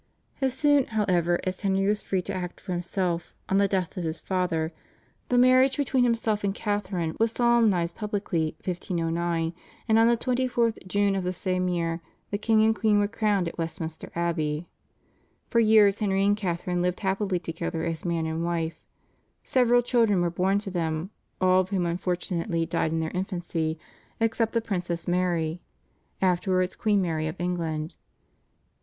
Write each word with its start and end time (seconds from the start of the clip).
As 0.41 0.55
soon, 0.55 0.85
however, 0.85 1.39
as 1.43 1.61
Henry 1.61 1.85
was 1.85 2.01
free 2.01 2.23
to 2.23 2.33
act 2.33 2.59
for 2.59 2.71
himself 2.71 3.35
on 3.49 3.57
the 3.59 3.67
death 3.67 3.95
of 3.97 4.03
his 4.03 4.19
father, 4.19 4.73
the 5.29 5.37
marriage 5.37 5.77
between 5.77 6.03
himself 6.03 6.43
and 6.43 6.55
Catharine 6.55 7.15
was 7.19 7.31
solemnised 7.31 7.95
publicly 7.95 8.55
(1509), 8.65 9.53
and 9.87 9.99
on 9.99 10.07
the 10.07 10.17
24th 10.17 10.87
June 10.87 11.15
of 11.15 11.23
the 11.23 11.31
same 11.31 11.67
year 11.67 12.01
the 12.31 12.39
king 12.39 12.63
and 12.63 12.75
queen 12.75 12.97
were 12.97 13.07
crowned 13.07 13.47
at 13.47 13.59
Westminster 13.59 14.11
Abbey. 14.15 14.65
For 15.51 15.59
years 15.59 15.99
Henry 15.99 16.25
and 16.25 16.35
Catharine 16.35 16.81
lived 16.81 17.01
happily 17.01 17.37
together 17.37 17.83
as 17.85 18.03
man 18.03 18.25
and 18.25 18.43
wife. 18.43 18.83
Several 19.43 19.83
children 19.83 20.21
were 20.21 20.31
born 20.31 20.57
to 20.65 20.71
them, 20.71 21.11
all 21.39 21.59
of 21.61 21.69
whom 21.69 21.85
unfortunately 21.85 22.65
died 22.65 22.91
in 22.91 23.01
their 23.01 23.11
infancy 23.11 23.77
except 24.19 24.53
the 24.53 24.61
Princess 24.61 25.07
Mary, 25.07 25.61
afterwards 26.23 26.75
Queen 26.75 27.03
Mary 27.03 27.27
of 27.27 27.39
England. 27.39 27.97